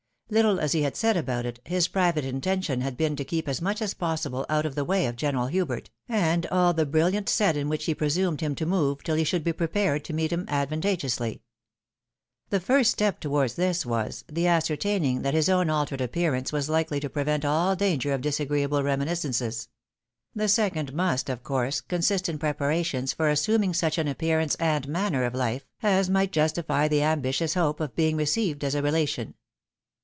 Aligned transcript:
Little 0.33 0.61
as 0.61 0.71
he 0.71 0.83
had 0.83 0.95
said 0.95 1.17
about 1.17 1.45
it, 1.45 1.59
his 1.65 1.89
private 1.89 2.23
intention 2.23 2.81
}iad 2.83 2.95
been 2.95 3.17
to 3.17 3.25
keep 3.25 3.49
as 3.49 3.61
much 3.61 3.81
as 3.81 3.93
possible 3.93 4.45
out 4.47 4.65
of 4.65 4.75
the 4.75 4.85
way 4.85 5.05
of 5.05 5.17
General 5.17 5.47
Hubert, 5.47 5.89
and 6.07 6.45
all 6.45 6.73
the 6.73 6.85
brilhant 6.85 7.27
set 7.27 7.57
in 7.57 7.67
wliich 7.67 7.81
he 7.81 7.93
presumed 7.93 8.39
him 8.39 8.55
to 8.55 8.65
move, 8.65 9.03
till 9.03 9.15
he 9.17 9.25
should 9.25 9.43
be 9.43 9.51
prepared 9.51 10.05
to 10.05 10.13
meet 10.13 10.31
him 10.31 10.45
advantageously. 10.47 11.41
The 12.49 12.61
first 12.61 12.91
step 12.91 13.19
towards 13.19 13.55
this 13.55 13.85
was, 13.85 14.23
the 14.31 14.47
ascertaining 14.47 15.21
that 15.23 15.33
his 15.33 15.49
own 15.49 15.69
altered 15.69 15.99
appearance 15.99 16.53
was 16.53 16.69
likely 16.69 17.01
to 17.01 17.09
prevent 17.09 17.43
all 17.43 17.75
danger 17.75 18.13
of 18.13 18.21
dis 18.21 18.39
agTeeable 18.39 18.85
reminiscences; 18.85 19.67
the 20.33 20.47
second 20.47 20.93
must, 20.93 21.29
of 21.29 21.43
course, 21.43 21.81
consist 21.81 22.29
in 22.29 22.37
preparations 22.39 23.11
for 23.11 23.27
assuming 23.27 23.73
such 23.73 23.97
an 23.97 24.07
appearance 24.07 24.55
and 24.61 24.87
manner 24.87 25.25
of 25.25 25.35
life 25.35 25.67
as 25.83 26.09
might 26.09 26.31
justify 26.31 26.87
the 26.87 27.03
ambitious 27.03 27.55
hope 27.55 27.81
of 27.81 27.97
being 27.97 28.15
received 28.15 28.63
as 28.63 28.73
a 28.75 28.81
relation. 28.81 29.33